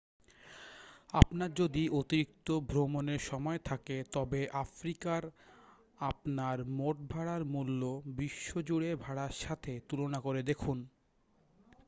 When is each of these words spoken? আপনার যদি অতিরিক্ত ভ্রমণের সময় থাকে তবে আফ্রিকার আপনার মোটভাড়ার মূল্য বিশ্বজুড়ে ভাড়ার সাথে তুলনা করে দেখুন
আপনার 1.13 1.49
যদি 1.55 1.83
অতিরিক্ত 1.99 2.47
ভ্রমণের 2.69 3.21
সময় 3.29 3.59
থাকে 3.65 3.97
তবে 4.13 4.41
আফ্রিকার 4.63 5.21
আপনার 6.03 6.57
মোটভাড়ার 6.77 7.43
মূল্য 7.53 7.81
বিশ্বজুড়ে 8.17 8.89
ভাড়ার 9.03 9.33
সাথে 9.41 9.71
তুলনা 9.89 10.19
করে 10.21 10.41
দেখুন 10.43 10.77